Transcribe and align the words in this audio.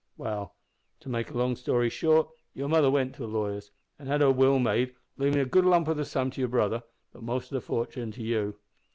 "Well, 0.17 0.55
to 1.01 1.09
make 1.09 1.29
a 1.29 1.37
long 1.37 1.55
story 1.55 1.87
short, 1.87 2.27
your 2.55 2.67
mother 2.67 2.89
went 2.89 3.13
to 3.13 3.21
the 3.21 3.27
lawyer's, 3.27 3.69
an' 3.99 4.07
had 4.07 4.21
her 4.21 4.31
will 4.31 4.57
made, 4.57 4.95
leavin' 5.15 5.39
a 5.39 5.45
good 5.45 5.63
lump 5.63 5.87
of 5.87 5.99
a 5.99 6.05
sum 6.05 6.31
to 6.31 6.41
your 6.41 6.47
brother, 6.49 6.81
but 7.13 7.19
the 7.19 7.25
most 7.27 7.51
of 7.51 7.61
the 7.61 7.61
fortin 7.61 8.11
to 8.13 8.23
you. 8.23 8.55